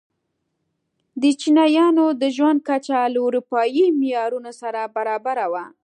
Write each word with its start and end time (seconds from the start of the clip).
د 1.21 1.23
چینایانو 1.41 2.05
د 2.21 2.23
ژوند 2.35 2.59
کچه 2.67 2.97
له 3.13 3.19
اروپايي 3.27 3.85
معیارونو 3.99 4.51
سره 4.61 4.81
برابره 4.95 5.45
وه. 5.53 5.65